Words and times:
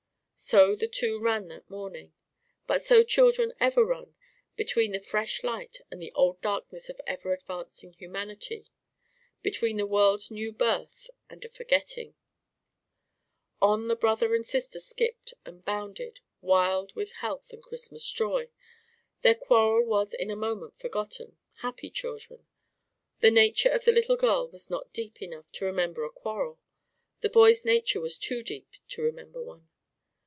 So 0.43 0.75
the 0.75 0.87
two 0.87 1.21
ran 1.21 1.49
that 1.49 1.69
morning. 1.69 2.13
But 2.65 2.81
so 2.81 3.03
children 3.03 3.53
ever 3.59 3.85
run 3.85 4.15
between 4.55 4.91
the 4.93 4.99
fresh 4.99 5.43
light 5.43 5.81
and 5.91 6.01
the 6.01 6.11
old 6.13 6.41
darkness 6.41 6.89
of 6.89 6.99
ever 7.05 7.31
advancing 7.31 7.93
humanity 7.93 8.65
between 9.43 9.77
the 9.77 9.85
world's 9.85 10.31
new 10.31 10.51
birth 10.51 11.11
and 11.29 11.45
a 11.45 11.47
forgetting. 11.49 12.15
On 13.61 13.87
the 13.87 13.95
brother 13.95 14.33
and 14.33 14.43
sister 14.43 14.79
skipped 14.79 15.35
and 15.45 15.63
bounded, 15.63 16.21
wild 16.41 16.95
with 16.95 17.11
health 17.11 17.53
and 17.53 17.61
Christmas 17.61 18.09
joy. 18.11 18.49
Their 19.21 19.35
quarrel 19.35 19.85
was 19.85 20.15
in 20.15 20.31
a 20.31 20.35
moment 20.35 20.73
forgotten 20.79 21.37
happy 21.57 21.91
children! 21.91 22.47
The 23.19 23.29
nature 23.29 23.69
of 23.69 23.85
the 23.85 23.91
little 23.91 24.17
girl 24.17 24.49
was 24.49 24.71
not 24.71 24.91
deep 24.91 25.21
enough 25.21 25.51
to 25.51 25.65
remember 25.65 26.03
a 26.03 26.09
quarrel; 26.09 26.59
the 27.19 27.29
boy's 27.29 27.63
nature 27.63 28.01
was 28.01 28.17
too 28.17 28.41
deep 28.41 28.71
to 28.87 29.03
remember 29.03 29.39
one. 29.43 29.67